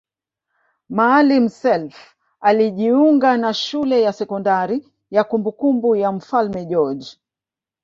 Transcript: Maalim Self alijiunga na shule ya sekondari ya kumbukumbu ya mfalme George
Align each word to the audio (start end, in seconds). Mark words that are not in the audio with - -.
Maalim 0.97 1.45
Self 1.61 2.15
alijiunga 2.41 3.37
na 3.37 3.53
shule 3.53 4.01
ya 4.01 4.13
sekondari 4.13 4.93
ya 5.11 5.23
kumbukumbu 5.23 5.95
ya 5.95 6.11
mfalme 6.11 6.65
George 6.65 7.17